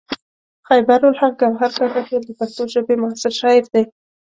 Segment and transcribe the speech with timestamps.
[0.67, 3.83] خیبر الحق ګوهر کاکا خیل د پښتو ژبې معاصر شاعر دی.